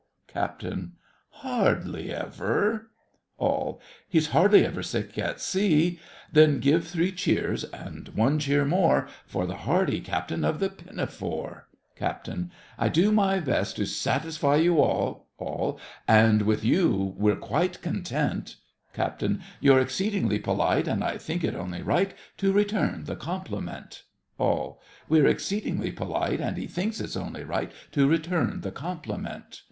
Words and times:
CAPT. 0.27 0.65
Hardly 1.29 2.11
ever! 2.11 2.89
ALL. 3.37 3.79
He's 4.09 4.29
hardly 4.29 4.65
ever 4.65 4.81
sick 4.81 5.15
at 5.19 5.39
seal 5.39 5.97
Then 6.33 6.59
give 6.59 6.87
three 6.87 7.11
cheers, 7.11 7.65
and 7.65 8.07
one 8.15 8.39
cheer 8.39 8.65
more, 8.65 9.07
For 9.27 9.45
the 9.45 9.57
hardy 9.57 9.99
Captain 10.01 10.43
of 10.43 10.59
the 10.59 10.71
Pinafore! 10.71 11.67
CAPT. 11.95 12.29
I 12.79 12.89
do 12.89 13.11
my 13.11 13.39
best 13.39 13.75
to 13.75 13.85
satisfy 13.85 14.55
you 14.55 14.79
all— 14.81 15.27
ALL. 15.37 15.79
And 16.07 16.41
with 16.47 16.63
you 16.65 17.13
we're 17.15 17.35
quite 17.35 17.79
content. 17.83 18.55
CAPT. 18.95 19.23
You're 19.59 19.79
exceedingly 19.81 20.39
polite, 20.39 20.87
And 20.87 21.03
I 21.03 21.19
think 21.19 21.43
it 21.43 21.53
only 21.53 21.83
right 21.83 22.15
To 22.37 22.51
return 22.51 23.03
the 23.03 23.15
compliment. 23.15 24.01
ALL. 24.39 24.81
We're 25.07 25.27
exceedingly 25.27 25.91
polite, 25.91 26.41
And 26.41 26.57
he 26.57 26.65
thinks 26.65 26.99
it's 26.99 27.15
only 27.15 27.43
right 27.43 27.71
To 27.91 28.07
return 28.09 28.61
the 28.61 28.71
compliment. 28.71 29.59